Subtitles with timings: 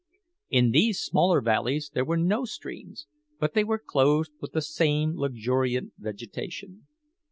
[0.49, 3.05] In these smaller valleys there were no streams,
[3.39, 6.87] but they were clothed with the same luxuriant vegetation.